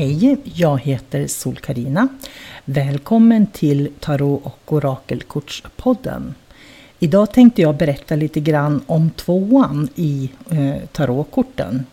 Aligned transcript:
Hej, 0.00 0.36
jag 0.44 0.80
heter 0.80 1.26
sol 1.26 1.56
karina 1.56 2.08
Välkommen 2.64 3.46
till 3.46 3.88
Tarot 4.00 4.40
och 4.44 4.72
Orakelkortspodden. 4.72 6.34
Idag 6.98 7.32
tänkte 7.32 7.62
jag 7.62 7.76
berätta 7.76 8.16
lite 8.16 8.40
grann 8.40 8.82
om 8.86 9.10
tvåan 9.10 9.88
i 9.94 10.30
eh, 10.50 10.88
tarotkorten. 10.92 11.86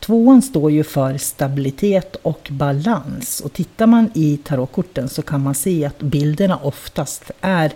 Tvåan 0.00 0.42
står 0.42 0.70
ju 0.70 0.84
för 0.84 1.18
stabilitet 1.18 2.16
och 2.22 2.48
balans 2.50 3.40
och 3.40 3.52
tittar 3.52 3.86
man 3.86 4.10
i 4.14 4.36
tarotkorten 4.36 5.08
så 5.08 5.22
kan 5.22 5.42
man 5.42 5.54
se 5.54 5.84
att 5.84 5.98
bilderna 5.98 6.56
oftast 6.56 7.30
är 7.40 7.72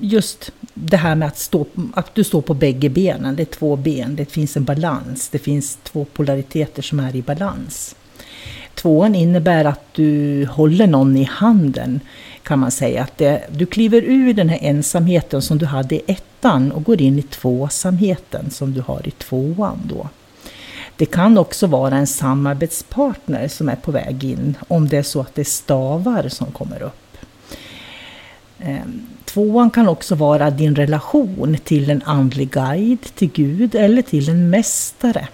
just 0.00 0.52
det 0.74 0.96
här 0.96 1.14
med 1.14 1.28
att, 1.28 1.38
stå, 1.38 1.66
att 1.94 2.14
du 2.14 2.24
står 2.24 2.42
på 2.42 2.54
bägge 2.54 2.88
benen. 2.88 3.36
Det 3.36 3.42
är 3.42 3.44
två 3.44 3.76
ben, 3.76 4.16
det 4.16 4.24
finns 4.24 4.56
en 4.56 4.64
balans, 4.64 5.28
det 5.28 5.38
finns 5.38 5.78
två 5.82 6.04
polariteter 6.04 6.82
som 6.82 7.00
är 7.00 7.16
i 7.16 7.22
balans. 7.22 7.96
Tvåan 8.86 9.14
innebär 9.14 9.64
att 9.64 9.94
du 9.94 10.46
håller 10.50 10.86
någon 10.86 11.16
i 11.16 11.24
handen 11.24 12.00
kan 12.42 12.58
man 12.58 12.70
säga. 12.70 13.02
Att 13.02 13.18
det, 13.18 13.42
du 13.50 13.66
kliver 13.66 14.02
ur 14.02 14.34
den 14.34 14.48
här 14.48 14.58
ensamheten 14.62 15.42
som 15.42 15.58
du 15.58 15.66
hade 15.66 15.94
i 15.94 16.02
ettan 16.06 16.72
och 16.72 16.84
går 16.84 17.00
in 17.00 17.18
i 17.18 17.22
tvåsamheten 17.22 18.50
som 18.50 18.72
du 18.72 18.80
har 18.80 19.08
i 19.08 19.10
tvåan 19.10 19.78
då. 19.84 20.08
Det 20.96 21.06
kan 21.06 21.38
också 21.38 21.66
vara 21.66 21.96
en 21.96 22.06
samarbetspartner 22.06 23.48
som 23.48 23.68
är 23.68 23.76
på 23.76 23.90
väg 23.90 24.24
in 24.24 24.56
om 24.68 24.88
det 24.88 24.96
är 24.96 25.02
så 25.02 25.20
att 25.20 25.34
det 25.34 25.42
är 25.42 25.44
stavar 25.44 26.28
som 26.28 26.46
kommer 26.46 26.82
upp. 26.82 27.16
Ehm, 28.60 29.06
tvåan 29.24 29.70
kan 29.70 29.88
också 29.88 30.14
vara 30.14 30.50
din 30.50 30.76
relation 30.76 31.56
till 31.64 31.90
en 31.90 32.02
andlig 32.04 32.50
guide, 32.50 33.04
till 33.14 33.30
Gud 33.32 33.74
eller 33.74 34.02
till 34.02 34.28
en 34.28 34.50
mästare. 34.50 35.28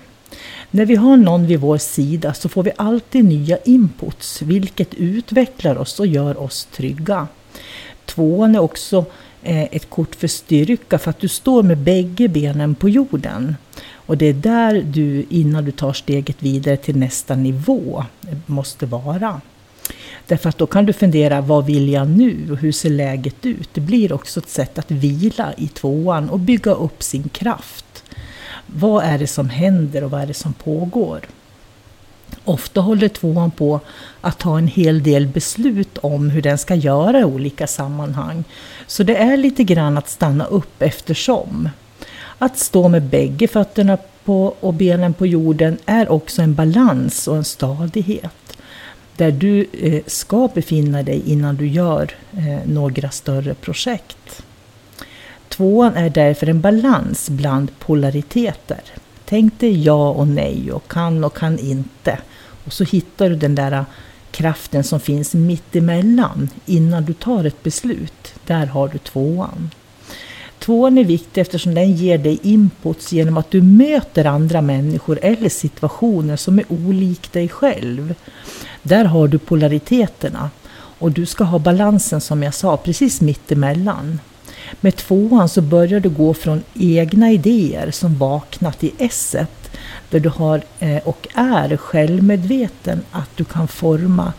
När 0.74 0.86
vi 0.86 0.94
har 0.94 1.16
någon 1.16 1.46
vid 1.46 1.60
vår 1.60 1.78
sida 1.78 2.34
så 2.34 2.48
får 2.48 2.62
vi 2.62 2.70
alltid 2.76 3.24
nya 3.24 3.58
inputs, 3.58 4.42
vilket 4.42 4.94
utvecklar 4.94 5.76
oss 5.76 6.00
och 6.00 6.06
gör 6.06 6.40
oss 6.40 6.64
trygga. 6.64 7.28
Tvåan 8.04 8.54
är 8.54 8.58
också 8.58 9.04
eh, 9.42 9.62
ett 9.62 9.90
kort 9.90 10.14
för 10.14 10.28
styrka 10.28 10.98
för 10.98 11.10
att 11.10 11.20
du 11.20 11.28
står 11.28 11.62
med 11.62 11.78
bägge 11.78 12.28
benen 12.28 12.74
på 12.74 12.88
jorden. 12.88 13.56
Och 13.92 14.18
det 14.18 14.26
är 14.26 14.32
där 14.32 14.82
du, 14.82 15.26
innan 15.28 15.64
du 15.64 15.70
tar 15.70 15.92
steget 15.92 16.42
vidare 16.42 16.76
till 16.76 16.96
nästa 16.96 17.34
nivå, 17.34 18.04
eh, 18.28 18.38
måste 18.46 18.86
vara. 18.86 19.40
Därför 20.26 20.48
att 20.48 20.58
då 20.58 20.66
kan 20.66 20.86
du 20.86 20.92
fundera, 20.92 21.40
vad 21.40 21.66
vill 21.66 21.88
jag 21.88 22.08
nu 22.08 22.48
och 22.50 22.58
hur 22.58 22.72
ser 22.72 22.90
läget 22.90 23.46
ut? 23.46 23.68
Det 23.72 23.80
blir 23.80 24.12
också 24.12 24.40
ett 24.40 24.48
sätt 24.48 24.78
att 24.78 24.90
vila 24.90 25.52
i 25.56 25.68
tvåan 25.68 26.30
och 26.30 26.38
bygga 26.38 26.72
upp 26.72 27.02
sin 27.02 27.28
kraft. 27.28 27.91
Vad 28.66 29.04
är 29.04 29.18
det 29.18 29.26
som 29.26 29.48
händer 29.48 30.04
och 30.04 30.10
vad 30.10 30.22
är 30.22 30.26
det 30.26 30.34
som 30.34 30.52
pågår? 30.52 31.20
Ofta 32.44 32.80
håller 32.80 33.08
tvåan 33.08 33.50
på 33.50 33.80
att 34.20 34.38
ta 34.38 34.58
en 34.58 34.66
hel 34.66 35.02
del 35.02 35.26
beslut 35.26 35.98
om 35.98 36.30
hur 36.30 36.42
den 36.42 36.58
ska 36.58 36.74
göra 36.74 37.20
i 37.20 37.24
olika 37.24 37.66
sammanhang. 37.66 38.44
Så 38.86 39.02
det 39.02 39.16
är 39.16 39.36
lite 39.36 39.64
grann 39.64 39.98
att 39.98 40.08
stanna 40.08 40.44
upp 40.44 40.82
eftersom. 40.82 41.68
Att 42.38 42.58
stå 42.58 42.88
med 42.88 43.02
bägge 43.02 43.48
fötterna 43.48 43.98
på 44.24 44.54
och 44.60 44.74
benen 44.74 45.14
på 45.14 45.26
jorden 45.26 45.78
är 45.86 46.12
också 46.12 46.42
en 46.42 46.54
balans 46.54 47.28
och 47.28 47.36
en 47.36 47.44
stadighet. 47.44 48.56
Där 49.16 49.30
du 49.30 49.66
eh, 49.72 50.02
ska 50.06 50.48
befinna 50.54 51.02
dig 51.02 51.22
innan 51.26 51.56
du 51.56 51.68
gör 51.68 52.10
eh, 52.32 52.66
några 52.66 53.10
större 53.10 53.54
projekt. 53.54 54.42
Tvåan 55.52 55.96
är 55.96 56.10
därför 56.10 56.46
en 56.46 56.60
balans 56.60 57.30
bland 57.30 57.78
polariteter. 57.78 58.80
Tänk 59.24 59.60
dig 59.60 59.84
ja 59.84 60.10
och 60.10 60.28
nej 60.28 60.72
och 60.72 60.88
kan 60.88 61.24
och 61.24 61.36
kan 61.36 61.58
inte. 61.58 62.18
Och 62.64 62.72
så 62.72 62.84
hittar 62.84 63.30
du 63.30 63.36
den 63.36 63.54
där 63.54 63.84
kraften 64.30 64.84
som 64.84 65.00
finns 65.00 65.34
mitt 65.34 65.76
emellan 65.76 66.48
innan 66.66 67.04
du 67.04 67.12
tar 67.12 67.44
ett 67.44 67.62
beslut. 67.62 68.34
Där 68.46 68.66
har 68.66 68.88
du 68.88 68.98
tvåan. 68.98 69.70
Tvåan 70.58 70.98
är 70.98 71.04
viktig 71.04 71.40
eftersom 71.40 71.74
den 71.74 71.92
ger 71.92 72.18
dig 72.18 72.38
inputs 72.42 73.12
genom 73.12 73.36
att 73.36 73.50
du 73.50 73.62
möter 73.62 74.24
andra 74.24 74.62
människor 74.62 75.18
eller 75.22 75.48
situationer 75.48 76.36
som 76.36 76.58
är 76.58 76.64
olik 76.68 77.32
dig 77.32 77.48
själv. 77.48 78.14
Där 78.82 79.04
har 79.04 79.28
du 79.28 79.38
polariteterna. 79.38 80.50
Och 80.74 81.12
du 81.12 81.26
ska 81.26 81.44
ha 81.44 81.58
balansen 81.58 82.20
som 82.20 82.42
jag 82.42 82.54
sa, 82.54 82.76
precis 82.76 83.20
mitt 83.20 83.52
emellan. 83.52 84.18
Med 84.80 84.96
tvåan 84.96 85.48
så 85.48 85.60
börjar 85.60 86.00
du 86.00 86.08
gå 86.08 86.34
från 86.34 86.62
egna 86.74 87.30
idéer 87.30 87.90
som 87.90 88.18
vaknat 88.18 88.84
i 88.84 88.92
esset, 88.98 89.70
där 90.10 90.20
du 90.20 90.28
har 90.28 90.62
eh, 90.80 90.96
och 91.04 91.28
är 91.34 91.76
självmedveten 91.76 93.02
att 93.10 93.36
du 93.36 93.44
kan 93.44 93.68
forma 93.68 94.32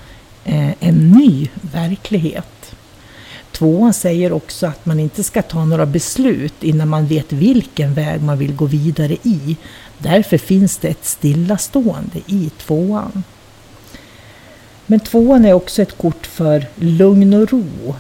eh, 0.46 0.84
en 0.84 1.12
ny 1.12 1.50
verklighet. 1.74 2.76
Tvåan 3.52 3.94
säger 3.94 4.32
också 4.32 4.68
att 4.68 4.86
man 4.86 5.00
inte 5.00 5.24
ska 5.24 5.42
ta 5.42 5.66
några 5.66 5.86
beslut 5.86 6.64
innan 6.64 6.90
man 6.90 7.08
vet 7.08 7.34
vilken 7.34 7.94
väg 7.94 8.22
man 8.22 8.38
vill 8.38 8.56
gå 8.56 8.66
vidare 8.66 9.14
i. 9.24 9.58
Därför 9.98 10.38
finns 10.38 10.78
det 10.78 10.88
ett 10.88 11.06
stillastående 11.06 12.20
i 12.28 12.52
tvåan. 12.58 13.24
Men 14.86 15.00
tvåan 15.00 15.46
är 15.46 15.54
också 15.54 15.82
ett 15.82 15.98
kort 15.98 16.26
för 16.26 16.66
lugn 16.76 17.34
och 17.34 17.52
ro, 17.52 17.96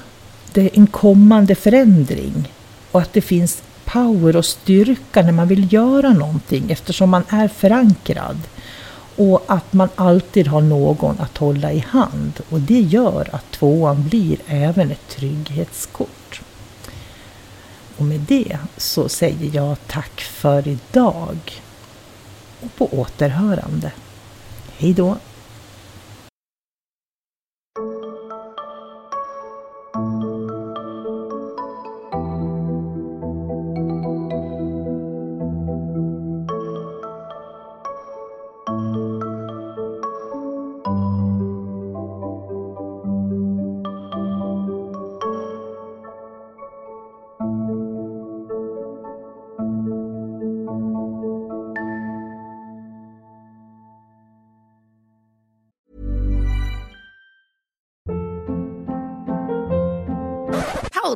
det 0.53 0.61
är 0.61 0.69
en 0.73 0.87
kommande 0.87 1.55
förändring 1.55 2.51
och 2.91 3.01
att 3.01 3.13
det 3.13 3.21
finns 3.21 3.63
power 3.85 4.35
och 4.35 4.45
styrka 4.45 5.21
när 5.21 5.31
man 5.31 5.47
vill 5.47 5.73
göra 5.73 6.13
någonting 6.13 6.71
eftersom 6.71 7.09
man 7.09 7.23
är 7.29 7.47
förankrad. 7.47 8.37
Och 9.15 9.43
att 9.47 9.73
man 9.73 9.89
alltid 9.95 10.47
har 10.47 10.61
någon 10.61 11.19
att 11.19 11.37
hålla 11.37 11.73
i 11.73 11.79
hand 11.79 12.41
och 12.49 12.59
det 12.59 12.79
gör 12.79 13.29
att 13.31 13.51
tvåan 13.51 14.07
blir 14.07 14.37
även 14.47 14.91
ett 14.91 15.07
trygghetskort. 15.09 16.41
Och 17.97 18.05
med 18.05 18.19
det 18.19 18.57
så 18.77 19.09
säger 19.09 19.55
jag 19.55 19.77
tack 19.87 20.21
för 20.21 20.67
idag 20.67 21.61
och 22.61 22.75
på 22.75 22.99
återhörande. 22.99 23.91
Hej 24.77 24.93
då! 24.93 25.17